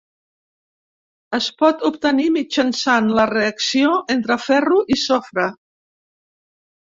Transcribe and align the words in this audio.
Es 1.37 1.49
pot 1.59 1.83
obtenir 1.89 2.25
mitjançant 2.37 3.11
la 3.19 3.27
reacció 3.33 3.93
entre 4.15 4.39
ferro 4.47 4.81
i 4.97 4.99
sofre. 5.03 5.47